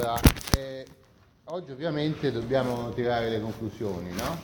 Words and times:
Allora, 0.00 0.18
eh, 0.56 0.86
oggi 1.44 1.72
ovviamente 1.72 2.32
dobbiamo 2.32 2.88
tirare 2.94 3.28
le 3.28 3.38
conclusioni, 3.38 4.10
no? 4.12 4.40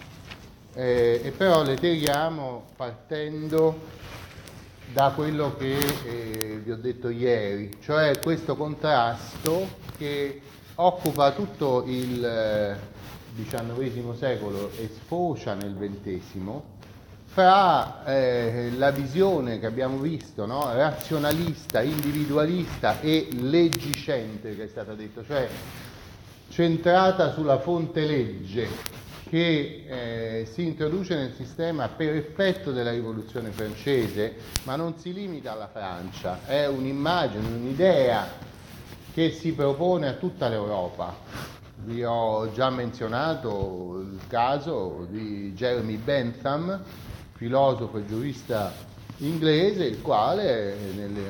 Eh, 0.75 1.22
e 1.25 1.30
però 1.30 1.62
le 1.62 1.77
tiriamo 1.77 2.64
partendo 2.77 3.80
da 4.92 5.12
quello 5.14 5.56
che 5.56 5.79
eh, 5.79 6.61
vi 6.62 6.71
ho 6.71 6.77
detto 6.77 7.08
ieri, 7.08 7.79
cioè 7.80 8.19
questo 8.19 8.54
contrasto 8.54 9.67
che 9.97 10.42
occupa 10.74 11.33
tutto 11.33 11.85
il 11.87 12.79
XIX 13.35 13.79
eh, 13.79 14.15
secolo 14.15 14.71
e 14.77 14.91
sfocia 14.95 15.54
nel 15.54 15.75
XX 15.75 16.76
fra 17.37 18.02
eh, 18.06 18.70
la 18.78 18.91
visione 18.91 19.59
che 19.59 19.66
abbiamo 19.66 19.98
visto, 19.98 20.46
no? 20.46 20.73
razionalista, 20.73 21.82
individualista 21.82 22.98
e 23.02 23.28
leggicente 23.30 24.56
che 24.56 24.64
è 24.64 24.66
stata 24.68 24.94
detta, 24.94 25.22
cioè 25.22 25.46
centrata 26.48 27.34
sulla 27.34 27.58
fonte 27.58 28.06
legge 28.06 28.68
che 29.28 29.84
eh, 29.86 30.46
si 30.50 30.64
introduce 30.64 31.14
nel 31.14 31.34
sistema 31.34 31.88
per 31.88 32.14
effetto 32.14 32.72
della 32.72 32.92
rivoluzione 32.92 33.50
francese, 33.50 34.36
ma 34.62 34.77
non 34.77 34.96
si 34.96 35.12
limita 35.12 35.52
alla 35.52 35.68
Francia, 35.68 36.38
è 36.46 36.66
un'immagine, 36.66 37.48
un'idea 37.48 38.28
che 39.12 39.30
si 39.30 39.52
propone 39.52 40.08
a 40.08 40.14
tutta 40.14 40.48
l'Europa. 40.48 41.14
Vi 41.84 42.02
ho 42.02 42.50
già 42.52 42.70
menzionato 42.70 43.98
il 44.00 44.20
caso 44.27 45.06
di 45.10 45.52
Jeremy 45.55 45.96
Bentham, 45.96 46.82
filosofo 47.36 47.98
e 47.98 48.06
giurista 48.06 48.72
inglese, 49.18 49.84
il 49.84 50.02
quale 50.02 50.77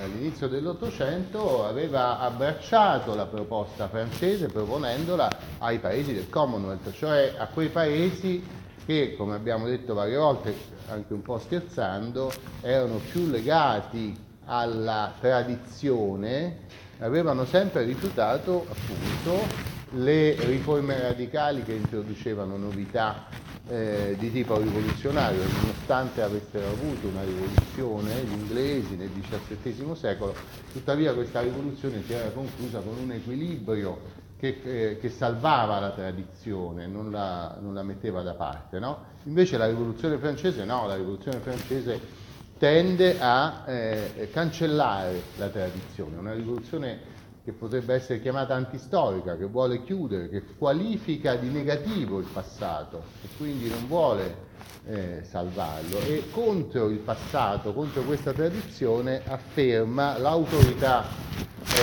all'inizio 0.02 0.48
dell'Ottocento 0.48 1.64
aveva 1.64 2.18
abbracciato 2.18 3.14
la 3.14 3.26
proposta 3.26 3.88
francese 3.88 4.46
proponendola 4.46 5.30
ai 5.58 5.78
paesi 5.78 6.12
del 6.12 6.28
Commonwealth, 6.28 6.92
cioè 6.92 7.34
a 7.36 7.46
quei 7.46 7.68
paesi 7.68 8.44
che, 8.84 9.14
come 9.16 9.34
abbiamo 9.34 9.66
detto 9.66 9.94
varie 9.94 10.16
volte, 10.16 10.54
anche 10.88 11.12
un 11.12 11.22
po' 11.22 11.38
scherzando, 11.38 12.32
erano 12.60 13.00
più 13.10 13.28
legati 13.28 14.16
alla 14.46 15.12
tradizione, 15.18 16.58
avevano 17.00 17.44
sempre 17.44 17.82
rifiutato 17.82 18.66
appunto 18.68 19.75
le 19.96 20.34
riforme 20.46 21.00
radicali 21.00 21.62
che 21.62 21.72
introducevano 21.72 22.56
novità 22.56 23.26
eh, 23.68 24.14
di 24.18 24.30
tipo 24.30 24.58
rivoluzionario, 24.58 25.42
nonostante 25.60 26.22
avessero 26.22 26.66
avuto 26.68 27.08
una 27.08 27.24
rivoluzione 27.24 28.22
gli 28.24 28.32
inglesi 28.32 28.96
nel 28.96 29.10
XVII 29.10 29.96
secolo, 29.96 30.34
tuttavia 30.72 31.14
questa 31.14 31.40
rivoluzione 31.40 32.02
si 32.04 32.12
era 32.12 32.28
conclusa 32.30 32.80
con 32.80 32.96
un 33.02 33.12
equilibrio 33.12 34.24
che, 34.38 34.60
eh, 34.62 34.98
che 35.00 35.08
salvava 35.08 35.80
la 35.80 35.90
tradizione, 35.90 36.86
non 36.86 37.10
la, 37.10 37.56
non 37.60 37.74
la 37.74 37.82
metteva 37.82 38.22
da 38.22 38.34
parte. 38.34 38.78
No? 38.78 39.04
Invece 39.24 39.56
la 39.56 39.66
rivoluzione 39.66 40.18
francese 40.18 40.64
no, 40.64 40.86
la 40.86 40.96
rivoluzione 40.96 41.38
francese 41.38 42.24
tende 42.58 43.16
a 43.18 43.64
eh, 43.66 44.28
cancellare 44.32 45.22
la 45.36 45.48
tradizione, 45.48 46.16
una 46.16 46.32
rivoluzione 46.34 47.14
che 47.46 47.52
potrebbe 47.52 47.94
essere 47.94 48.20
chiamata 48.20 48.56
antistorica, 48.56 49.36
che 49.36 49.44
vuole 49.44 49.84
chiudere, 49.84 50.28
che 50.28 50.42
qualifica 50.58 51.36
di 51.36 51.48
negativo 51.48 52.18
il 52.18 52.26
passato 52.26 53.04
e 53.22 53.28
quindi 53.36 53.68
non 53.68 53.86
vuole 53.86 54.34
eh, 54.88 55.22
salvarlo 55.22 56.00
e 56.00 56.24
contro 56.32 56.88
il 56.88 56.98
passato, 56.98 57.72
contro 57.72 58.02
questa 58.02 58.32
tradizione 58.32 59.22
afferma 59.24 60.18
l'autorità 60.18 61.04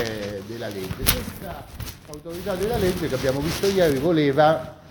eh, 0.03 0.42
della 0.47 0.67
legge. 0.67 1.02
Questa 1.02 1.66
autorità 2.08 2.55
della 2.55 2.75
legge 2.75 3.08
che 3.08 3.16
abbiamo 3.16 3.39
visto 3.39 3.66
ieri 3.67 4.00
voleva 4.00 4.81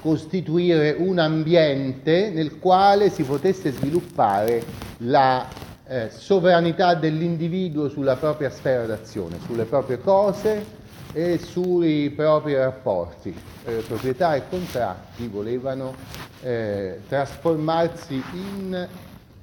costituire 0.00 0.94
un 0.96 1.18
ambiente 1.18 2.30
nel 2.30 2.60
quale 2.60 3.10
si 3.10 3.24
potesse 3.24 3.72
sviluppare 3.72 4.62
la 4.98 5.65
eh, 5.88 6.10
sovranità 6.10 6.94
dell'individuo 6.94 7.88
sulla 7.88 8.16
propria 8.16 8.50
sfera 8.50 8.86
d'azione, 8.86 9.38
sulle 9.44 9.64
proprie 9.64 10.00
cose 10.00 10.64
e 11.12 11.38
sui 11.38 12.10
propri 12.10 12.56
rapporti. 12.56 13.32
Eh, 13.64 13.84
proprietà 13.86 14.34
e 14.34 14.48
contratti 14.48 15.28
volevano 15.28 15.94
eh, 16.42 17.02
trasformarsi 17.08 18.20
in, 18.32 18.88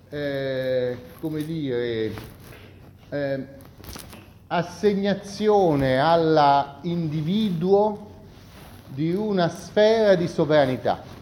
eh, 0.10 0.98
come 1.20 1.46
dire, 1.46 2.12
eh, 3.10 3.46
assegnazione 4.48 6.00
all'individuo 6.00 8.12
di 8.88 9.14
una 9.14 9.50
sfera 9.50 10.16
di 10.16 10.28
sovranità 10.28 11.13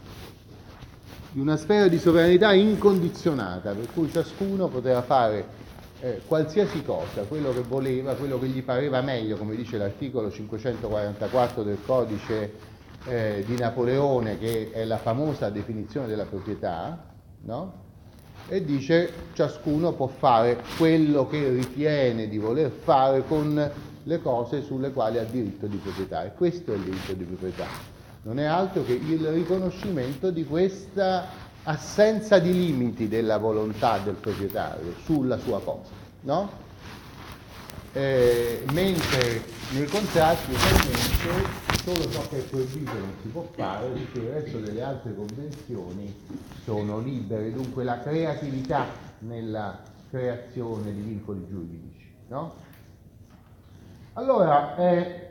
di 1.32 1.40
una 1.40 1.56
sfera 1.56 1.88
di 1.88 1.98
sovranità 1.98 2.54
incondizionata, 2.54 3.72
per 3.72 3.88
cui 3.94 4.12
ciascuno 4.12 4.68
poteva 4.68 5.02
fare 5.02 5.60
eh, 6.02 6.22
qualsiasi 6.28 6.84
cosa, 6.84 7.22
quello 7.24 7.54
che 7.54 7.62
voleva, 7.62 8.16
quello 8.16 8.38
che 8.38 8.48
gli 8.48 8.62
pareva 8.62 9.02
meglio, 9.02 9.38
come 9.38 9.56
dice 9.56 9.78
l'articolo 9.78 10.30
544 10.30 11.64
del 11.64 11.78
codice 11.86 12.54
eh, 13.06 13.44
di 13.46 13.56
Napoleone, 13.56 14.38
che 14.38 14.72
è 14.72 14.84
la 14.84 14.98
famosa 14.98 15.50
definizione 15.50 16.08
della 16.08 16.26
proprietà, 16.26 17.02
no? 17.44 17.90
e 18.50 18.66
dice 18.66 19.14
ciascuno 19.34 19.94
può 19.94 20.08
fare 20.08 20.62
quello 20.78 21.28
che 21.28 21.50
ritiene 21.50 22.28
di 22.28 22.38
voler 22.38 22.72
fare 22.72 23.24
con 23.26 23.72
le 24.04 24.22
cose 24.22 24.64
sulle 24.64 24.92
quali 24.92 25.20
ha 25.20 25.24
diritto 25.24 25.68
di 25.68 25.78
proprietà 25.78 26.26
e 26.26 26.34
questo 26.34 26.74
è 26.74 26.76
il 26.76 26.82
diritto 26.82 27.14
di 27.14 27.24
proprietà 27.24 27.91
non 28.24 28.40
è 28.40 28.44
altro 28.44 28.84
che 28.84 28.94
il 28.94 29.28
riconoscimento 29.28 30.32
di 30.32 30.46
questa 30.46 31.28
assenza 31.64 32.40
di 32.40 32.54
limiti 32.54 33.08
della 33.08 33.38
volontà 33.38 33.98
del 34.00 34.16
proprietario 34.16 34.94
sulla 35.04 35.38
sua 35.38 35.62
cosa, 35.62 35.90
no? 36.22 36.50
eh, 37.94 38.64
mentre 38.72 39.42
nei 39.72 39.86
contratti 39.86 40.54
ovviamente 40.54 41.60
solo 41.84 42.10
ciò 42.10 42.28
che 42.30 42.38
è 42.38 42.42
proibito 42.44 42.94
non 42.94 43.14
si 43.22 43.28
può 43.30 43.48
fare, 43.56 43.92
tutto 43.94 44.20
il 44.20 44.30
resto 44.30 44.60
delle 44.60 44.82
altre 44.84 45.16
convenzioni 45.16 46.16
sono 46.64 47.00
libere, 47.00 47.52
dunque 47.52 47.84
la 47.84 48.00
creatività 48.00 48.86
nella 49.20 49.82
creazione 50.10 50.94
di 50.94 51.02
vincoli 51.02 51.46
giuridici. 51.50 52.14
No? 52.28 52.54
Allora, 54.14 54.76
eh, 54.78 55.30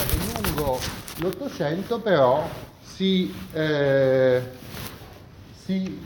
sembra 0.00 0.04
che 0.04 0.50
lungo 0.50 0.78
l'Ottocento 1.18 1.98
però 1.98 2.48
si, 2.82 3.32
eh, 3.52 4.42
si 5.64 6.00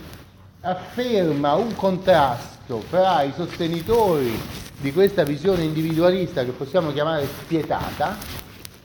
afferma 0.61 1.55
un 1.55 1.75
contrasto 1.75 2.81
fra 2.81 3.23
i 3.23 3.33
sostenitori 3.35 4.39
di 4.81 4.93
questa 4.93 5.23
visione 5.25 5.63
individualista 5.63 6.45
che 6.45 6.51
possiamo 6.51 6.93
chiamare 6.93 7.27
spietata, 7.27 8.17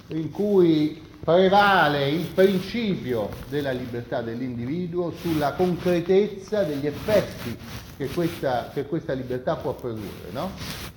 in 0.07 0.31
cui 0.31 1.01
prevale 1.23 2.09
il 2.09 2.25
principio 2.25 3.29
della 3.49 3.71
libertà 3.71 4.21
dell'individuo 4.21 5.13
sulla 5.19 5.53
concretezza 5.53 6.63
degli 6.63 6.87
effetti 6.87 7.57
che 7.99 8.07
questa, 8.07 8.69
che 8.73 8.85
questa 8.85 9.11
libertà 9.11 9.57
può 9.57 9.73
produrre. 9.73 10.29
No? 10.31 10.51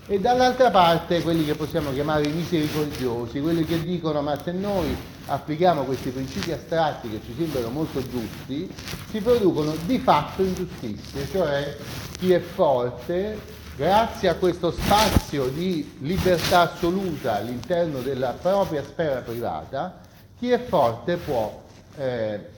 E 0.06 0.20
dall'altra 0.20 0.70
parte 0.70 1.20
quelli 1.20 1.44
che 1.44 1.56
possiamo 1.56 1.92
chiamare 1.92 2.28
i 2.28 2.32
misericordiosi, 2.32 3.40
quelli 3.40 3.64
che 3.64 3.82
dicono 3.82 4.22
ma 4.22 4.40
se 4.40 4.52
noi 4.52 4.96
applichiamo 5.26 5.82
questi 5.82 6.10
principi 6.10 6.52
astratti 6.52 7.10
che 7.10 7.20
ci 7.24 7.34
sembrano 7.36 7.70
molto 7.70 8.00
giusti, 8.08 8.72
si 9.10 9.20
producono 9.20 9.74
di 9.84 9.98
fatto 9.98 10.42
ingiustizie, 10.42 11.26
cioè 11.28 11.76
chi 12.18 12.32
è 12.32 12.38
forte, 12.38 13.36
grazie 13.76 14.28
a 14.28 14.36
questo 14.36 14.70
spazio 14.70 15.48
di 15.48 15.96
libertà 16.02 16.72
assoluta 16.72 17.34
all'interno 17.34 17.98
della 17.98 18.30
propria 18.30 18.84
sfera 18.84 19.22
privata, 19.22 20.02
chi 20.38 20.50
è 20.50 20.62
forte 20.62 21.16
può 21.16 21.64
eh, 21.96 22.04
eh, 22.04 22.48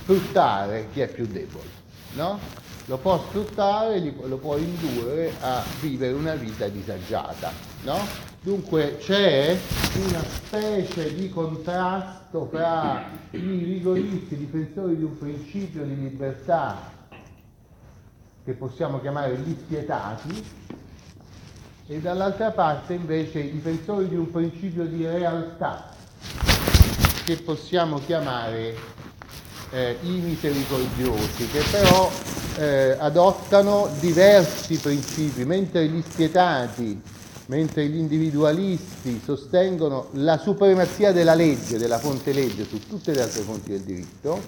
sfruttare 0.00 0.88
chi 0.94 1.00
è 1.00 1.08
più 1.08 1.26
debole, 1.26 1.68
no? 2.14 2.61
Lo 2.92 2.98
può 2.98 3.18
sfruttare, 3.26 4.02
lo 4.22 4.36
può 4.36 4.58
indurre 4.58 5.32
a 5.40 5.64
vivere 5.80 6.12
una 6.12 6.34
vita 6.34 6.68
disagiata, 6.68 7.50
no? 7.84 7.98
Dunque 8.42 8.98
c'è 8.98 9.58
una 9.94 10.22
specie 10.22 11.14
di 11.14 11.30
contrasto 11.30 12.48
fra 12.52 13.02
i 13.30 13.38
rigoristi 13.38 14.36
difensori 14.36 14.98
di 14.98 15.04
un 15.04 15.16
principio 15.16 15.84
di 15.84 15.98
libertà 15.98 16.92
che 18.44 18.52
possiamo 18.52 19.00
chiamare 19.00 19.38
gli 19.38 19.56
spietati 19.58 20.44
e 21.86 21.98
dall'altra 21.98 22.50
parte 22.50 22.92
invece 22.92 23.38
i 23.38 23.52
difensori 23.52 24.06
di 24.08 24.16
un 24.16 24.30
principio 24.30 24.84
di 24.84 25.06
realtà 25.06 25.94
che 27.24 27.36
possiamo 27.38 28.00
chiamare 28.00 28.76
eh, 29.70 29.96
i 30.02 30.10
misericordiosi, 30.18 31.46
che 31.46 31.62
però 31.70 32.10
eh, 32.56 32.96
adottano 32.98 33.88
diversi 34.00 34.78
principi, 34.78 35.44
mentre 35.44 35.86
gli 35.86 36.02
spietati 36.06 37.00
mentre 37.46 37.86
gli 37.86 37.96
individualisti 37.96 39.20
sostengono 39.22 40.08
la 40.12 40.38
supremazia 40.38 41.12
della 41.12 41.34
legge, 41.34 41.76
della 41.76 41.98
fonte 41.98 42.32
legge 42.32 42.64
su 42.64 42.78
tutte 42.78 43.12
le 43.12 43.20
altre 43.22 43.42
fonti 43.42 43.72
del 43.72 43.82
diritto, 43.82 44.40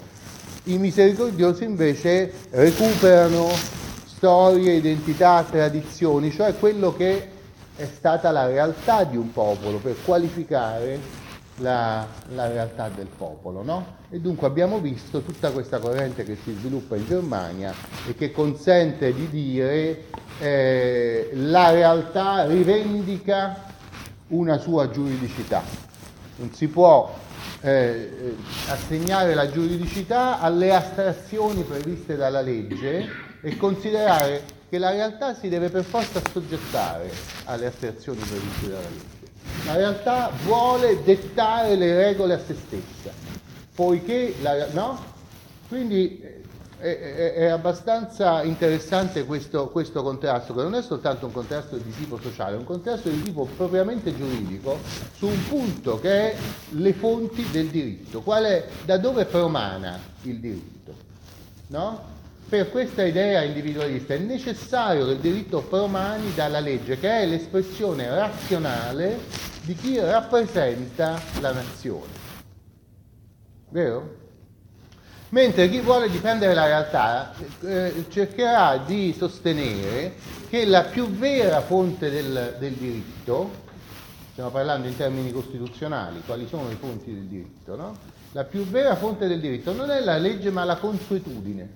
i 0.64 0.78
misericordiosi 0.78 1.64
invece 1.64 2.32
recuperano 2.50 3.48
storie, 4.06 4.76
identità, 4.76 5.44
tradizioni, 5.48 6.32
cioè 6.32 6.56
quello 6.56 6.94
che 6.96 7.28
è 7.76 7.86
stata 7.92 8.30
la 8.30 8.46
realtà 8.46 9.04
di 9.04 9.16
un 9.16 9.32
popolo 9.32 9.78
per 9.78 9.96
qualificare 10.02 11.22
la, 11.56 12.06
la 12.34 12.48
realtà 12.48 12.88
del 12.88 13.06
popolo. 13.06 13.62
No? 13.62 13.96
E 14.10 14.20
dunque 14.20 14.46
abbiamo 14.46 14.80
visto 14.80 15.20
tutta 15.20 15.50
questa 15.50 15.78
corrente 15.78 16.24
che 16.24 16.36
si 16.42 16.52
sviluppa 16.52 16.96
in 16.96 17.06
Germania 17.06 17.72
e 18.06 18.14
che 18.14 18.32
consente 18.32 19.12
di 19.12 19.28
dire 19.28 20.04
eh, 20.40 21.30
la 21.34 21.70
realtà 21.70 22.46
rivendica 22.46 23.72
una 24.28 24.58
sua 24.58 24.90
giuridicità. 24.90 25.62
Non 26.36 26.52
si 26.52 26.66
può 26.68 27.14
eh, 27.60 28.36
assegnare 28.68 29.34
la 29.34 29.50
giuridicità 29.50 30.40
alle 30.40 30.74
astrazioni 30.74 31.62
previste 31.62 32.16
dalla 32.16 32.40
legge 32.40 33.08
e 33.40 33.56
considerare 33.56 34.42
che 34.68 34.78
la 34.78 34.90
realtà 34.90 35.34
si 35.34 35.48
deve 35.48 35.68
per 35.68 35.84
forza 35.84 36.20
assoggettare 36.24 37.10
alle 37.44 37.66
astrazioni 37.66 38.18
previste 38.18 38.68
dalla 38.68 38.88
legge. 38.88 39.23
La 39.66 39.76
realtà 39.76 40.30
vuole 40.44 41.02
dettare 41.02 41.74
le 41.74 41.94
regole 41.94 42.34
a 42.34 42.38
se 42.38 42.54
stessa, 42.54 43.10
poiché 43.74 44.34
la, 44.42 44.66
no? 44.72 45.12
Quindi 45.68 46.20
è, 46.84 46.98
è, 46.98 47.32
è 47.32 47.44
abbastanza 47.46 48.42
interessante 48.42 49.24
questo, 49.24 49.68
questo, 49.70 50.02
contrasto, 50.02 50.54
che 50.54 50.62
non 50.62 50.74
è 50.74 50.82
soltanto 50.82 51.24
un 51.24 51.32
contrasto 51.32 51.76
di 51.76 51.90
tipo 51.96 52.18
sociale, 52.20 52.56
è 52.56 52.58
un 52.58 52.64
contrasto 52.64 53.08
di 53.08 53.22
tipo 53.22 53.48
propriamente 53.56 54.14
giuridico 54.14 54.78
su 55.16 55.26
un 55.26 55.48
punto 55.48 55.98
che 55.98 56.32
è 56.32 56.36
le 56.70 56.92
fonti 56.92 57.48
del 57.50 57.68
diritto, 57.68 58.22
è, 58.34 58.66
da 58.84 58.98
dove 58.98 59.24
promana 59.24 59.98
il 60.22 60.38
diritto. 60.38 60.94
No? 61.68 62.12
Per 62.46 62.70
questa 62.70 63.02
idea 63.02 63.42
individualista 63.42 64.12
è 64.12 64.18
necessario 64.18 65.06
che 65.06 65.12
il 65.12 65.18
diritto 65.20 65.62
promani 65.62 66.34
dalla 66.34 66.60
legge, 66.60 66.98
che 66.98 67.22
è 67.22 67.26
l'espressione 67.26 68.06
razionale 68.14 69.52
di 69.64 69.74
chi 69.74 69.98
rappresenta 69.98 71.20
la 71.40 71.52
nazione. 71.52 72.12
Vero? 73.70 74.22
Mentre 75.30 75.68
chi 75.68 75.80
vuole 75.80 76.08
difendere 76.08 76.54
la 76.54 76.66
realtà 76.66 77.34
eh, 77.62 78.04
cercherà 78.08 78.76
di 78.76 79.12
sostenere 79.16 80.14
che 80.48 80.64
la 80.64 80.82
più 80.82 81.08
vera 81.08 81.60
fonte 81.60 82.08
del, 82.08 82.56
del, 82.60 82.72
diritto, 82.74 83.50
stiamo 84.30 84.50
parlando 84.50 84.86
in 84.86 84.96
termini 84.96 85.32
costituzionali, 85.32 86.22
quali 86.24 86.46
sono 86.46 86.68
le 86.68 86.76
fonti 86.76 87.12
del 87.12 87.24
diritto, 87.24 87.74
no? 87.74 87.96
La 88.30 88.44
più 88.44 88.64
vera 88.64 88.94
fonte 88.94 89.26
del 89.26 89.40
diritto 89.40 89.72
non 89.72 89.90
è 89.90 90.00
la 90.00 90.18
legge 90.18 90.50
ma 90.50 90.62
la 90.62 90.76
consuetudine, 90.76 91.68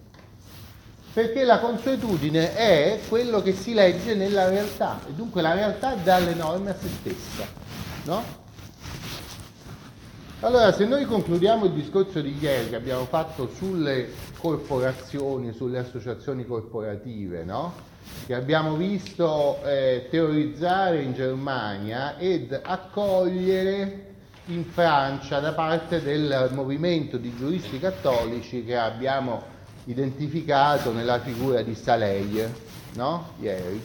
perché 1.12 1.42
la 1.42 1.58
consuetudine 1.58 2.54
è 2.54 3.00
quello 3.08 3.42
che 3.42 3.54
si 3.54 3.74
legge 3.74 4.14
nella 4.14 4.48
realtà 4.48 5.00
e 5.08 5.12
dunque 5.14 5.42
la 5.42 5.54
realtà 5.54 5.94
dà 5.94 6.18
le 6.20 6.34
norme 6.34 6.70
a 6.70 6.76
se 6.76 6.88
stessa, 6.88 7.44
no? 8.08 8.24
Allora, 10.40 10.72
se 10.72 10.86
noi 10.86 11.04
concludiamo 11.04 11.66
il 11.66 11.72
discorso 11.72 12.20
di 12.20 12.36
ieri 12.40 12.70
che 12.70 12.76
abbiamo 12.76 13.04
fatto 13.04 13.50
sulle 13.54 14.08
corporazioni, 14.38 15.52
sulle 15.52 15.78
associazioni 15.78 16.46
corporative, 16.46 17.44
no? 17.44 17.74
che 18.24 18.34
abbiamo 18.34 18.76
visto 18.76 19.62
eh, 19.64 20.06
teorizzare 20.10 21.02
in 21.02 21.12
Germania 21.12 22.16
ed 22.16 22.58
accogliere 22.62 24.06
in 24.46 24.64
Francia 24.64 25.40
da 25.40 25.52
parte 25.52 26.00
del 26.00 26.48
movimento 26.52 27.18
di 27.18 27.34
giuristi 27.36 27.78
cattolici 27.78 28.64
che 28.64 28.78
abbiamo 28.78 29.56
identificato 29.84 30.92
nella 30.92 31.20
figura 31.20 31.60
di 31.60 31.74
Saleil, 31.74 32.50
no? 32.94 33.32
ieri 33.40 33.82